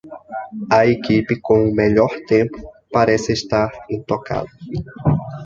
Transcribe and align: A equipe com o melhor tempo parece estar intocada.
A 0.77 0.83
equipe 0.87 1.35
com 1.39 1.69
o 1.69 1.75
melhor 1.75 2.09
tempo 2.27 2.59
parece 2.91 3.33
estar 3.33 3.69
intocada. 3.87 4.49